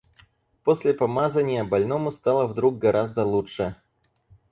После 0.63 0.95
помазания 0.95 1.63
больному 1.63 2.09
стало 2.09 2.47
вдруг 2.47 2.79
гораздо 2.79 3.23
лучше. 3.23 3.75